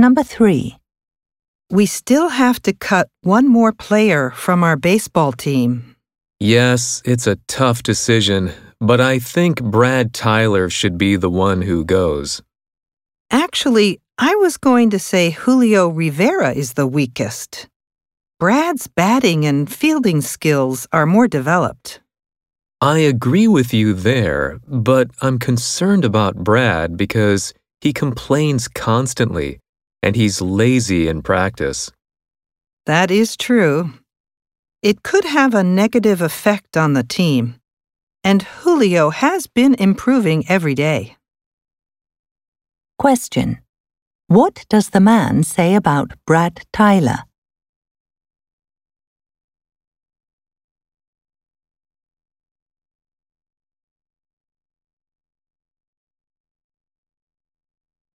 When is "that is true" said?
32.86-33.92